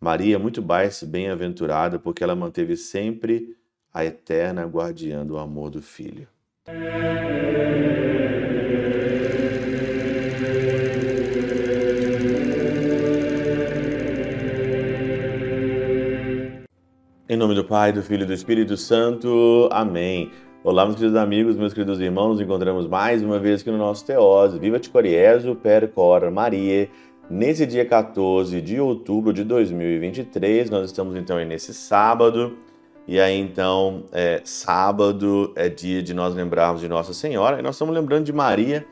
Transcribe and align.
Maria 0.00 0.36
é 0.36 0.38
muito 0.38 0.62
mais 0.62 1.02
bem-aventurada 1.02 1.98
porque 1.98 2.22
ela 2.22 2.36
manteve 2.36 2.76
sempre 2.76 3.56
a 3.92 4.04
eterna 4.04 4.64
guardiã 4.64 5.26
do 5.26 5.36
amor 5.36 5.70
do 5.70 5.82
Filho. 5.82 6.28
Em 17.28 17.36
nome 17.36 17.56
do 17.56 17.64
Pai, 17.64 17.92
do 17.92 18.00
Filho 18.00 18.22
e 18.22 18.26
do 18.26 18.32
Espírito 18.32 18.76
Santo. 18.76 19.68
Amém. 19.72 20.30
Olá, 20.62 20.84
meus 20.84 20.96
queridos 20.96 21.16
amigos, 21.16 21.56
meus 21.56 21.72
queridos 21.72 22.00
irmãos, 22.00 22.34
nos 22.34 22.40
encontramos 22.40 22.86
mais 22.86 23.20
uma 23.20 23.38
vez 23.40 23.62
aqui 23.62 23.70
no 23.70 23.78
nosso 23.78 24.06
Teose. 24.06 24.60
Viva 24.60 24.78
te 24.78 24.90
Coriezo 24.90 25.56
per 25.56 25.88
cor 25.88 26.30
Maria. 26.30 26.88
Nesse 27.30 27.66
dia 27.66 27.84
14 27.84 28.58
de 28.62 28.80
outubro 28.80 29.34
de 29.34 29.44
2023, 29.44 30.70
nós 30.70 30.86
estamos 30.86 31.14
então 31.14 31.36
nesse 31.44 31.74
sábado. 31.74 32.56
E 33.06 33.20
aí 33.20 33.38
então, 33.38 34.04
é, 34.12 34.40
sábado 34.44 35.52
é 35.54 35.68
dia 35.68 36.02
de 36.02 36.14
nós 36.14 36.34
lembrarmos 36.34 36.80
de 36.80 36.88
Nossa 36.88 37.12
Senhora. 37.12 37.58
E 37.58 37.62
nós 37.62 37.74
estamos 37.74 37.94
lembrando 37.94 38.24
de 38.24 38.32
Maria 38.32 38.86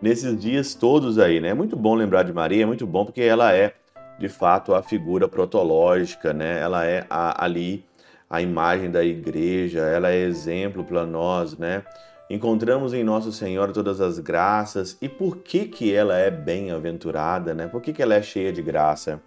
nesses 0.00 0.38
dias 0.38 0.72
todos 0.72 1.18
aí, 1.18 1.40
né? 1.40 1.48
É 1.48 1.54
muito 1.54 1.74
bom 1.74 1.96
lembrar 1.96 2.22
de 2.22 2.32
Maria, 2.32 2.62
é 2.62 2.66
muito 2.66 2.86
bom 2.86 3.04
porque 3.04 3.22
ela 3.22 3.52
é 3.52 3.74
de 4.20 4.28
fato 4.28 4.72
a 4.72 4.82
figura 4.82 5.26
protológica, 5.26 6.32
né? 6.32 6.60
Ela 6.60 6.86
é 6.86 7.04
a, 7.10 7.44
ali 7.44 7.84
a 8.28 8.40
imagem 8.40 8.88
da 8.88 9.04
igreja, 9.04 9.80
ela 9.80 10.12
é 10.12 10.20
exemplo 10.20 10.84
para 10.84 11.04
nós, 11.04 11.58
né? 11.58 11.82
Encontramos 12.30 12.94
em 12.94 13.02
Nossa 13.02 13.32
Senhora 13.32 13.72
todas 13.72 14.00
as 14.00 14.20
graças 14.20 14.96
e 15.02 15.08
por 15.08 15.38
que 15.38 15.66
que 15.66 15.92
ela 15.92 16.16
é 16.16 16.30
bem-aventurada, 16.30 17.52
né? 17.52 17.66
Por 17.66 17.82
que 17.82 17.92
que 17.92 18.00
ela 18.00 18.14
é 18.14 18.22
cheia 18.22 18.52
de 18.52 18.62
graça? 18.62 19.20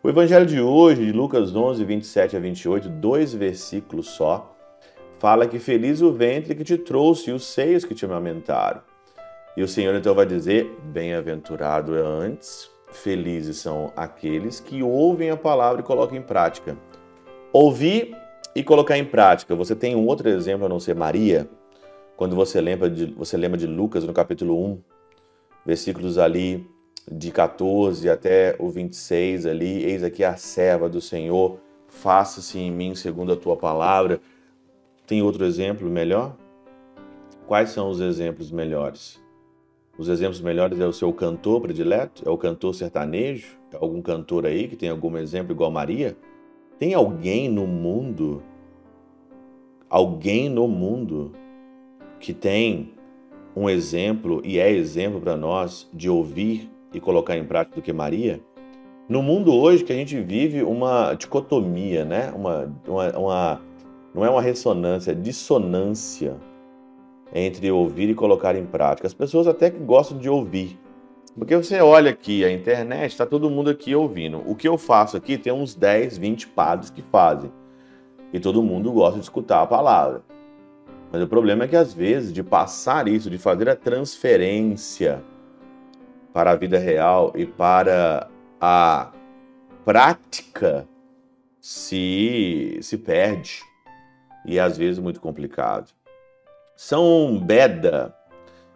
O 0.00 0.08
evangelho 0.08 0.46
de 0.46 0.60
hoje, 0.60 1.04
de 1.04 1.10
Lucas 1.10 1.54
11, 1.54 1.84
27 1.84 2.36
a 2.36 2.40
28, 2.40 2.88
dois 2.88 3.34
versículos 3.34 4.10
só, 4.10 4.56
fala 5.18 5.48
que 5.48 5.58
feliz 5.58 6.00
o 6.00 6.12
ventre 6.12 6.54
que 6.54 6.62
te 6.62 6.78
trouxe 6.78 7.30
e 7.30 7.32
os 7.32 7.44
seios 7.44 7.84
que 7.84 7.96
te 7.96 8.04
amamentaram. 8.04 8.80
E 9.56 9.62
o 9.64 9.68
Senhor 9.68 9.96
então 9.96 10.14
vai 10.14 10.24
dizer: 10.24 10.70
bem-aventurado 10.92 11.96
é 11.96 12.00
antes 12.00 12.70
Felizes 12.92 13.58
são 13.58 13.92
aqueles 13.96 14.60
que 14.60 14.82
ouvem 14.82 15.30
a 15.30 15.36
palavra 15.36 15.80
e 15.80 15.84
colocam 15.84 16.16
em 16.16 16.22
prática. 16.22 16.76
Ouvir 17.52 18.16
e 18.54 18.62
colocar 18.62 18.96
em 18.96 19.04
prática. 19.04 19.54
Você 19.54 19.74
tem 19.74 19.94
um 19.94 20.06
outro 20.06 20.28
exemplo 20.28 20.66
a 20.66 20.68
não 20.68 20.80
ser 20.80 20.94
Maria? 20.94 21.48
Quando 22.16 22.34
você 22.34 22.62
lembra 22.62 22.88
de, 22.88 23.06
você 23.06 23.36
lembra 23.36 23.58
de 23.58 23.66
Lucas 23.66 24.04
no 24.04 24.12
capítulo 24.12 24.58
1, 24.64 24.78
versículos 25.66 26.16
ali 26.16 26.66
de 27.10 27.30
14 27.30 28.08
até 28.08 28.56
o 28.58 28.70
26 28.70 29.44
ali, 29.44 29.84
eis 29.84 30.02
aqui 30.02 30.24
a 30.24 30.34
serva 30.34 30.88
do 30.88 31.00
Senhor, 31.00 31.58
faça-se 31.88 32.58
em 32.58 32.70
mim 32.70 32.94
segundo 32.94 33.34
a 33.34 33.36
tua 33.36 33.54
palavra. 33.54 34.18
Tem 35.06 35.20
outro 35.20 35.44
exemplo 35.44 35.88
melhor? 35.90 36.34
Quais 37.46 37.70
são 37.70 37.90
os 37.90 38.00
exemplos 38.00 38.50
melhores? 38.50 39.20
Os 39.98 40.08
exemplos 40.08 40.40
melhores 40.40 40.80
é 40.80 40.86
o 40.86 40.92
seu 40.92 41.12
cantor 41.12 41.60
predileto? 41.60 42.26
É 42.26 42.30
o 42.30 42.38
cantor 42.38 42.74
sertanejo? 42.74 43.58
É 43.72 43.76
algum 43.76 44.00
cantor 44.00 44.46
aí 44.46 44.68
que 44.68 44.76
tem 44.76 44.88
algum 44.88 45.16
exemplo 45.18 45.52
igual 45.52 45.70
Maria? 45.70 46.16
Tem 46.78 46.94
alguém 46.94 47.48
no 47.48 47.66
mundo, 47.66 48.42
alguém 49.88 50.48
no 50.48 50.66
mundo 50.66 51.32
que 52.26 52.34
tem 52.34 52.92
um 53.54 53.70
exemplo 53.70 54.42
e 54.44 54.58
é 54.58 54.68
exemplo 54.68 55.20
para 55.20 55.36
nós 55.36 55.88
de 55.94 56.10
ouvir 56.10 56.68
e 56.92 56.98
colocar 56.98 57.36
em 57.36 57.44
prática 57.44 57.76
do 57.76 57.82
que 57.82 57.92
Maria? 57.92 58.40
No 59.08 59.22
mundo 59.22 59.54
hoje 59.54 59.84
que 59.84 59.92
a 59.92 59.96
gente 59.96 60.20
vive 60.20 60.64
uma 60.64 61.14
dicotomia, 61.14 62.04
né? 62.04 62.32
Uma, 62.34 62.74
uma, 62.84 63.16
uma 63.16 63.60
não 64.12 64.24
é 64.24 64.28
uma 64.28 64.42
ressonância, 64.42 65.12
é 65.12 65.14
dissonância 65.14 66.36
entre 67.32 67.70
ouvir 67.70 68.10
e 68.10 68.14
colocar 68.14 68.56
em 68.56 68.66
prática. 68.66 69.06
As 69.06 69.14
pessoas 69.14 69.46
até 69.46 69.70
que 69.70 69.78
gostam 69.78 70.18
de 70.18 70.28
ouvir. 70.28 70.76
Porque 71.38 71.54
você 71.54 71.80
olha 71.80 72.10
aqui 72.10 72.44
a 72.44 72.50
internet, 72.50 73.12
está 73.12 73.24
todo 73.24 73.48
mundo 73.48 73.70
aqui 73.70 73.94
ouvindo. 73.94 74.42
O 74.44 74.56
que 74.56 74.66
eu 74.66 74.76
faço 74.76 75.16
aqui 75.16 75.38
tem 75.38 75.52
uns 75.52 75.76
10, 75.76 76.18
20 76.18 76.48
padres 76.48 76.90
que 76.90 77.02
fazem. 77.02 77.52
E 78.32 78.40
todo 78.40 78.64
mundo 78.64 78.90
gosta 78.90 79.20
de 79.20 79.24
escutar 79.24 79.62
a 79.62 79.66
palavra. 79.66 80.25
Mas 81.12 81.22
o 81.22 81.26
problema 81.26 81.64
é 81.64 81.68
que 81.68 81.76
às 81.76 81.92
vezes 81.94 82.32
de 82.32 82.42
passar 82.42 83.08
isso, 83.08 83.30
de 83.30 83.38
fazer 83.38 83.68
a 83.68 83.76
transferência 83.76 85.22
para 86.32 86.50
a 86.50 86.56
vida 86.56 86.78
real 86.78 87.32
e 87.34 87.46
para 87.46 88.28
a 88.60 89.10
prática, 89.84 90.86
se, 91.60 92.78
se 92.80 92.96
perde. 92.98 93.60
E 94.44 94.58
é 94.58 94.60
às 94.60 94.76
vezes 94.76 94.98
muito 94.98 95.20
complicado. 95.20 95.90
São 96.76 97.38
Beda, 97.38 98.14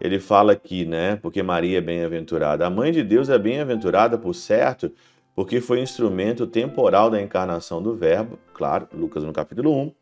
ele 0.00 0.18
fala 0.18 0.52
aqui, 0.52 0.84
né? 0.84 1.16
Porque 1.16 1.42
Maria 1.42 1.78
é 1.78 1.80
bem-aventurada. 1.80 2.66
A 2.66 2.70
mãe 2.70 2.90
de 2.90 3.04
Deus 3.04 3.28
é 3.28 3.38
bem-aventurada, 3.38 4.18
por 4.18 4.34
certo, 4.34 4.90
porque 5.34 5.60
foi 5.60 5.80
instrumento 5.80 6.46
temporal 6.46 7.08
da 7.08 7.20
encarnação 7.20 7.80
do 7.80 7.94
Verbo, 7.94 8.38
claro, 8.52 8.88
Lucas 8.92 9.22
no 9.22 9.32
capítulo 9.32 9.72
1. 9.72 9.92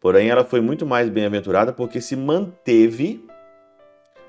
Porém, 0.00 0.28
ela 0.28 0.44
foi 0.44 0.60
muito 0.60 0.86
mais 0.86 1.08
bem-aventurada 1.08 1.72
porque 1.72 2.00
se 2.00 2.14
manteve 2.14 3.26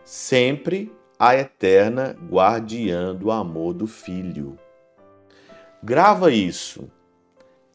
sempre 0.03 0.91
a 1.19 1.35
eterna 1.35 2.15
guardiã 2.29 3.13
do 3.13 3.31
amor 3.31 3.73
do 3.73 3.87
Filho. 3.87 4.57
Grava 5.83 6.31
isso. 6.31 6.89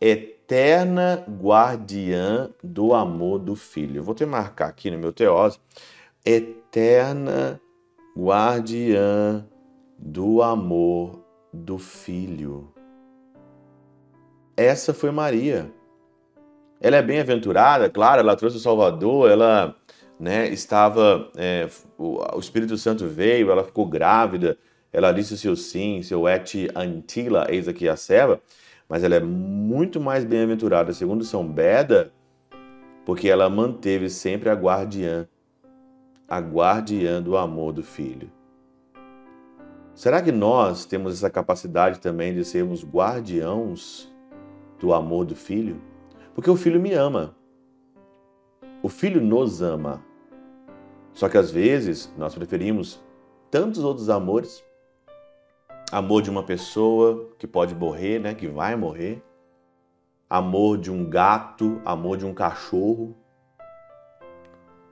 Eterna 0.01 1.25
guardiã 1.29 2.51
do 2.63 2.95
amor 2.95 3.39
do 3.39 3.55
Filho. 3.55 4.03
Vou 4.03 4.15
te 4.15 4.25
marcar 4.25 4.69
aqui 4.69 4.91
no 4.91 4.99
meu 4.99 5.13
teose, 5.13 5.59
eterna 6.25 7.61
guardiã 8.17 9.47
do 9.99 10.43
amor 10.43 11.23
do 11.53 11.79
Filho. 11.79 12.73
Essa 14.57 14.93
foi 14.93 15.11
Maria. 15.11 15.73
Ela 16.85 16.97
é 16.97 17.03
bem-aventurada, 17.03 17.89
claro, 17.89 18.19
ela 18.21 18.35
trouxe 18.35 18.57
o 18.57 18.61
Salvador, 18.61 19.31
ela 19.31 19.77
né, 20.19 20.49
estava, 20.49 21.31
é, 21.37 21.69
o, 21.97 22.19
o, 22.35 22.41
Espírito 22.41 22.77
Santo 22.77 23.07
veio, 23.07 23.53
ela 23.53 23.63
ficou 23.63 23.87
grávida, 23.87 24.59
ela 24.93 25.13
disse 25.13 25.33
o 25.33 25.37
seu 25.37 25.55
sim, 25.55 26.03
seu 26.03 26.29
et 26.29 26.69
antila, 26.75 27.47
eis 27.49 27.69
aqui 27.69 27.89
a 27.89 27.95
serva, 27.95 28.41
mas 28.89 29.05
ela 29.05 29.15
é 29.15 29.21
muito 29.21 30.01
mais 30.01 30.25
bem-aventurada, 30.25 30.93
segundo 30.93 31.23
São 31.23 31.47
Beda, 31.47 32.13
porque 33.07 33.29
ela 33.29 33.49
manteve 33.49 34.11
sempre 34.11 34.51
a 34.51 34.55
guardiã, 34.55 35.29
a 36.29 36.41
guardiã 36.41 37.23
do 37.23 37.37
amor 37.37 37.73
do 37.73 37.85
filho. 37.85 38.29
Será 39.95 40.21
que 40.21 40.33
nós 40.33 40.85
temos 40.85 41.15
essa 41.15 41.31
capacidade 41.31 42.01
também 42.01 42.35
de 42.35 42.45
sermos 42.45 42.85
guardiãos 42.85 44.13
do 44.81 44.93
amor 44.93 45.25
do 45.25 45.37
filho? 45.37 45.92
Porque 46.35 46.51
o 46.51 46.57
filho 46.57 46.81
me 46.81 46.93
ama. 46.93 47.37
O 48.83 48.89
filho 48.89 49.21
nos 49.21 49.63
ama. 49.63 50.03
Só 51.13 51.29
que 51.29 51.37
às 51.37 51.51
vezes 51.51 52.13
nós 52.17 52.35
preferimos 52.35 53.03
tantos 53.51 53.85
outros 53.85 54.09
amores 54.09 54.65
amor 55.93 56.23
de 56.23 56.31
uma 56.31 56.43
pessoa 56.43 57.29
que 57.39 57.47
pode 57.47 57.75
morrer, 57.75 58.19
né, 58.19 58.35
que 58.35 58.49
vai 58.49 58.75
morrer, 58.75 59.23
amor 60.29 60.79
de 60.79 60.91
um 60.91 61.05
gato, 61.05 61.83
amor 61.85 62.17
de 62.17 62.25
um 62.25 62.33
cachorro. 62.33 63.15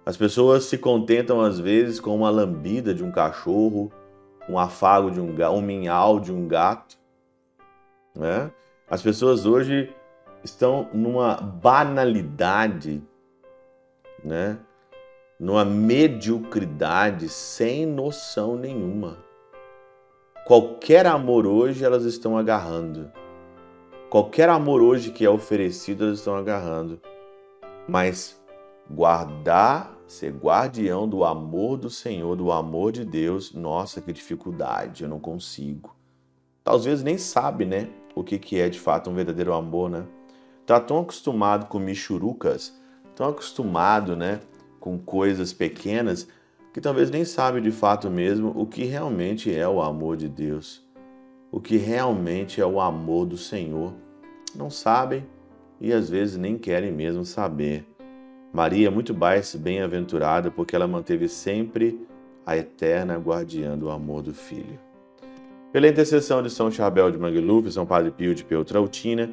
As 0.04 0.14
pessoas 0.14 0.64
se 0.64 0.76
contentam 0.76 1.40
às 1.40 1.58
vezes 1.58 1.98
com 1.98 2.14
uma 2.14 2.28
lambida 2.28 2.92
de 2.92 3.02
um 3.02 3.10
cachorro, 3.10 3.90
um 4.46 4.58
afago 4.58 5.10
de 5.10 5.18
um 5.18 5.34
gato, 5.34 5.54
um 5.54 5.62
minhal 5.62 6.20
de 6.20 6.30
um 6.30 6.46
gato, 6.46 6.98
né? 8.14 8.52
As 8.86 9.00
pessoas 9.00 9.46
hoje 9.46 9.90
estão 10.42 10.88
numa 10.92 11.36
banalidade, 11.36 13.02
né? 14.24 14.58
Numa 15.38 15.64
mediocridade 15.64 17.28
sem 17.28 17.86
noção 17.86 18.56
nenhuma. 18.56 19.18
Qualquer 20.46 21.06
amor 21.06 21.46
hoje 21.46 21.84
elas 21.84 22.04
estão 22.04 22.36
agarrando. 22.36 23.10
Qualquer 24.10 24.48
amor 24.48 24.82
hoje 24.82 25.12
que 25.12 25.24
é 25.24 25.30
oferecido, 25.30 26.04
elas 26.04 26.18
estão 26.18 26.34
agarrando. 26.34 27.00
Mas 27.88 28.40
guardar, 28.90 29.96
ser 30.06 30.32
guardião 30.32 31.08
do 31.08 31.24
amor 31.24 31.76
do 31.76 31.88
Senhor, 31.88 32.34
do 32.34 32.50
amor 32.50 32.90
de 32.90 33.04
Deus, 33.04 33.54
nossa, 33.54 34.00
que 34.00 34.12
dificuldade, 34.12 35.04
eu 35.04 35.08
não 35.08 35.20
consigo. 35.20 35.94
Talvez 36.64 37.02
nem 37.02 37.16
sabe, 37.16 37.64
né, 37.64 37.88
o 38.14 38.24
que, 38.24 38.38
que 38.38 38.58
é 38.58 38.68
de 38.68 38.80
fato 38.80 39.08
um 39.08 39.14
verdadeiro 39.14 39.54
amor, 39.54 39.88
né? 39.88 40.04
Tá 40.70 40.78
tão 40.78 41.00
acostumado 41.00 41.66
com 41.66 41.80
michurucas, 41.80 42.80
tão 43.16 43.28
acostumado, 43.28 44.14
né, 44.14 44.38
com 44.78 44.96
coisas 44.96 45.52
pequenas, 45.52 46.28
que 46.72 46.80
talvez 46.80 47.10
nem 47.10 47.24
sabe 47.24 47.60
de 47.60 47.72
fato 47.72 48.08
mesmo 48.08 48.52
o 48.54 48.64
que 48.64 48.84
realmente 48.84 49.52
é 49.52 49.68
o 49.68 49.82
amor 49.82 50.16
de 50.16 50.28
Deus, 50.28 50.80
o 51.50 51.60
que 51.60 51.76
realmente 51.76 52.60
é 52.60 52.64
o 52.64 52.80
amor 52.80 53.26
do 53.26 53.36
Senhor. 53.36 53.92
não 54.54 54.70
sabem 54.70 55.26
e 55.80 55.92
às 55.92 56.08
vezes 56.08 56.36
nem 56.36 56.56
querem 56.56 56.92
mesmo 56.92 57.24
saber. 57.24 57.84
Maria 58.52 58.86
é 58.86 58.90
muito 58.92 59.12
mais 59.12 59.52
bem-aventurada 59.56 60.52
porque 60.52 60.76
ela 60.76 60.86
manteve 60.86 61.28
sempre 61.28 62.06
a 62.46 62.56
eterna 62.56 63.16
guardiã 63.16 63.76
do 63.76 63.90
amor 63.90 64.22
do 64.22 64.32
Filho. 64.32 64.78
Pela 65.72 65.88
intercessão 65.88 66.40
de 66.40 66.50
São 66.50 66.70
Chabel 66.70 67.10
de 67.10 67.18
Mangluf, 67.18 67.72
São 67.72 67.84
Padre 67.84 68.12
Pio 68.12 68.36
de 68.36 68.44
Peltrautina, 68.44 69.32